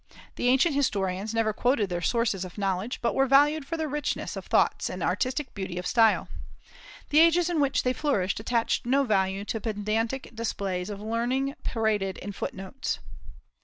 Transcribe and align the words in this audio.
The 0.35 0.47
ancient 0.47 0.73
historians 0.73 1.31
never 1.31 1.53
quoted 1.53 1.89
their 1.91 2.01
sources 2.01 2.43
of 2.43 2.57
knowledge, 2.57 2.99
but 3.03 3.13
were 3.13 3.27
valued 3.27 3.67
for 3.67 3.77
their 3.77 3.87
richness 3.87 4.35
of 4.35 4.47
thoughts 4.47 4.89
and 4.89 5.03
artistic 5.03 5.53
beauty 5.53 5.77
of 5.77 5.85
style. 5.85 6.27
The 7.11 7.19
ages 7.19 7.51
in 7.51 7.59
which 7.59 7.83
they 7.83 7.93
flourished 7.93 8.39
attached 8.39 8.83
no 8.87 9.03
value 9.03 9.45
to 9.45 9.61
pedantic 9.61 10.31
displays 10.33 10.89
of 10.89 11.01
learning 11.01 11.53
paraded 11.63 12.17
in 12.17 12.31
foot 12.31 12.55
notes. 12.55 12.97